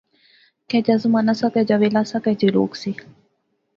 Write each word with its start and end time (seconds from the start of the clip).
کیا 0.69 0.79
جا 0.85 0.95
زمانہ 1.03 1.33
سا، 1.39 1.47
کیا 1.53 1.63
جا 1.69 1.75
ویلا 1.81 2.01
سا، 2.11 2.17
کے 2.23 2.31
جے 2.39 2.47
لوک 2.55 2.71
سے 2.81 2.91